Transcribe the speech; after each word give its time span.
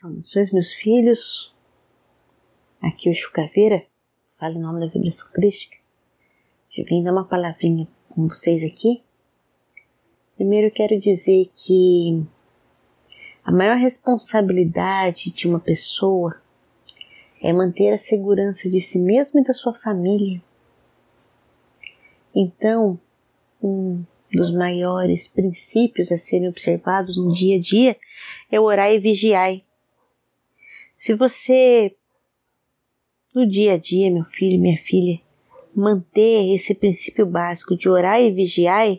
Saudações, 0.00 0.50
meus 0.50 0.72
filhos. 0.72 1.54
Aqui 2.80 3.10
é 3.10 3.12
o 3.12 3.14
Chucaveira, 3.14 3.84
fala 4.38 4.54
em 4.54 4.58
nome 4.58 4.80
da 4.80 4.90
vibração 4.90 5.30
crística. 5.30 5.76
Já 6.74 6.84
vim 6.84 7.02
dar 7.02 7.12
uma 7.12 7.26
palavrinha 7.26 7.86
com 8.08 8.26
vocês 8.26 8.64
aqui. 8.64 9.02
Primeiro 10.36 10.68
eu 10.68 10.70
quero 10.70 10.98
dizer 10.98 11.50
que 11.54 12.24
a 13.44 13.52
maior 13.52 13.76
responsabilidade 13.76 15.32
de 15.32 15.46
uma 15.46 15.60
pessoa 15.60 16.40
é 17.42 17.52
manter 17.52 17.92
a 17.92 17.98
segurança 17.98 18.70
de 18.70 18.80
si 18.80 18.98
mesma 18.98 19.42
e 19.42 19.44
da 19.44 19.52
sua 19.52 19.74
família. 19.74 20.42
Então, 22.34 22.98
um 23.62 24.02
dos 24.32 24.50
maiores 24.50 25.28
princípios 25.28 26.10
a 26.10 26.16
serem 26.16 26.48
observados 26.48 27.18
no 27.18 27.34
dia 27.34 27.58
a 27.58 27.60
dia 27.60 27.96
é 28.50 28.58
orar 28.58 28.90
e 28.90 28.98
vigiar. 28.98 29.60
Se 31.00 31.14
você, 31.14 31.96
no 33.34 33.48
dia 33.48 33.72
a 33.72 33.78
dia, 33.78 34.10
meu 34.10 34.26
filho, 34.26 34.60
minha 34.60 34.76
filha, 34.76 35.18
manter 35.74 36.54
esse 36.54 36.74
princípio 36.74 37.24
básico 37.24 37.74
de 37.74 37.88
orar 37.88 38.20
e 38.20 38.30
vigiar, 38.30 38.98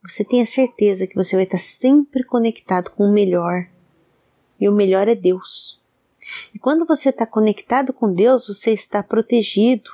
você 0.00 0.24
tenha 0.24 0.46
certeza 0.46 1.04
que 1.04 1.16
você 1.16 1.34
vai 1.34 1.44
estar 1.44 1.58
sempre 1.58 2.22
conectado 2.22 2.92
com 2.92 3.02
o 3.02 3.12
melhor. 3.12 3.68
E 4.60 4.68
o 4.68 4.72
melhor 4.72 5.08
é 5.08 5.16
Deus. 5.16 5.80
E 6.54 6.58
quando 6.60 6.86
você 6.86 7.08
está 7.08 7.26
conectado 7.26 7.92
com 7.92 8.14
Deus, 8.14 8.46
você 8.46 8.70
está 8.70 9.02
protegido, 9.02 9.90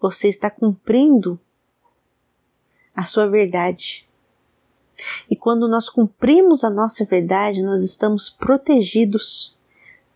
você 0.00 0.28
está 0.28 0.50
cumprindo 0.50 1.38
a 2.92 3.04
sua 3.04 3.28
verdade. 3.28 4.08
E 5.30 5.36
quando 5.36 5.68
nós 5.68 5.88
cumprimos 5.88 6.64
a 6.64 6.70
nossa 6.70 7.04
verdade, 7.04 7.62
nós 7.62 7.80
estamos 7.84 8.28
protegidos, 8.28 9.55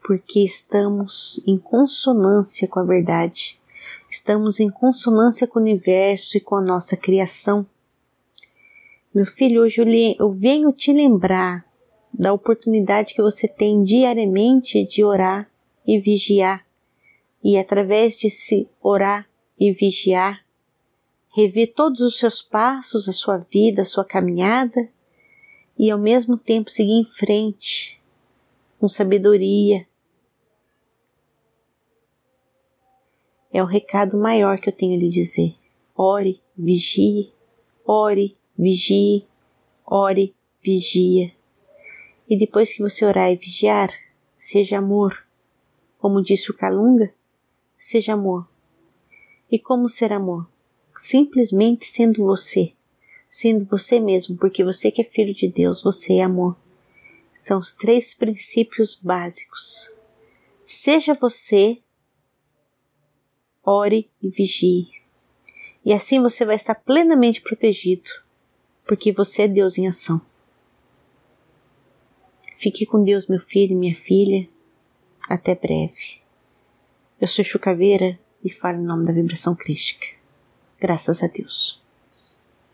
porque 0.02 0.40
estamos 0.40 1.42
em 1.46 1.58
consonância 1.58 2.66
com 2.66 2.80
a 2.80 2.84
verdade, 2.84 3.60
estamos 4.08 4.60
em 4.60 4.70
consonância 4.70 5.46
com 5.46 5.58
o 5.58 5.62
universo 5.62 6.36
e 6.36 6.40
com 6.40 6.56
a 6.56 6.62
nossa 6.62 6.96
criação. 6.96 7.66
Meu 9.14 9.26
filho, 9.26 9.62
hoje 9.62 9.80
eu, 9.80 9.84
lhe, 9.84 10.16
eu 10.18 10.30
venho 10.32 10.72
te 10.72 10.92
lembrar 10.92 11.64
da 12.12 12.32
oportunidade 12.32 13.14
que 13.14 13.22
você 13.22 13.46
tem 13.46 13.82
diariamente 13.82 14.84
de 14.84 15.04
orar 15.04 15.50
e 15.86 15.98
vigiar, 15.98 16.64
e 17.42 17.58
através 17.58 18.16
de 18.16 18.30
se 18.30 18.68
orar 18.82 19.28
e 19.58 19.72
vigiar, 19.72 20.44
rever 21.34 21.72
todos 21.74 22.00
os 22.00 22.18
seus 22.18 22.42
passos, 22.42 23.08
a 23.08 23.12
sua 23.12 23.38
vida, 23.38 23.82
a 23.82 23.84
sua 23.84 24.04
caminhada 24.04 24.88
e 25.78 25.90
ao 25.90 25.98
mesmo 25.98 26.36
tempo 26.36 26.70
seguir 26.70 27.00
em 27.00 27.04
frente 27.04 28.00
com 28.78 28.88
sabedoria. 28.88 29.86
É 33.52 33.62
o 33.62 33.66
recado 33.66 34.16
maior 34.16 34.58
que 34.58 34.68
eu 34.68 34.72
tenho 34.72 34.96
a 34.96 34.98
lhe 34.98 35.08
dizer. 35.08 35.54
Ore, 35.96 36.40
vigie, 36.56 37.32
ore, 37.84 38.36
vigie, 38.56 39.26
ore, 39.84 40.34
vigia. 40.62 41.32
E 42.28 42.36
depois 42.36 42.72
que 42.72 42.82
você 42.82 43.04
orar 43.04 43.30
e 43.32 43.36
vigiar, 43.36 43.92
seja 44.38 44.78
amor. 44.78 45.26
Como 45.98 46.22
disse 46.22 46.50
o 46.50 46.54
Calunga, 46.54 47.12
seja 47.78 48.14
amor. 48.14 48.48
E 49.50 49.58
como 49.58 49.88
ser 49.88 50.12
amor? 50.12 50.46
simplesmente 51.00 51.86
sendo 51.86 52.22
você, 52.24 52.72
sendo 53.28 53.64
você 53.64 53.98
mesmo, 53.98 54.36
porque 54.36 54.62
você 54.62 54.90
que 54.90 55.00
é 55.00 55.04
filho 55.04 55.34
de 55.34 55.48
Deus, 55.48 55.82
você 55.82 56.14
é 56.14 56.22
amor. 56.22 56.56
São 57.46 57.58
os 57.58 57.72
três 57.72 58.12
princípios 58.12 58.94
básicos. 58.94 59.92
Seja 60.66 61.14
você, 61.14 61.78
ore 63.70 64.10
e 64.20 64.28
vigie. 64.28 64.88
E 65.84 65.92
assim 65.92 66.20
você 66.20 66.44
vai 66.44 66.56
estar 66.56 66.74
plenamente 66.74 67.40
protegido, 67.40 68.10
porque 68.84 69.12
você 69.12 69.42
é 69.42 69.48
Deus 69.48 69.78
em 69.78 69.88
ação. 69.88 70.20
Fique 72.58 72.84
com 72.84 73.02
Deus, 73.02 73.26
meu 73.26 73.40
filho 73.40 73.72
e 73.72 73.76
minha 73.76 73.94
filha. 73.94 74.46
Até 75.28 75.54
breve. 75.54 76.20
Eu 77.20 77.26
sou 77.26 77.44
Chucaveira 77.44 78.18
e 78.44 78.50
falo 78.50 78.78
em 78.78 78.84
nome 78.84 79.06
da 79.06 79.12
vibração 79.12 79.54
crística. 79.54 80.06
Graças 80.78 81.22
a 81.22 81.26
Deus. 81.26 81.79